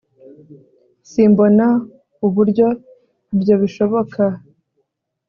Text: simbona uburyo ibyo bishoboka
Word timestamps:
simbona 1.09 1.67
uburyo 2.25 2.67
ibyo 3.35 3.55
bishoboka 3.61 4.23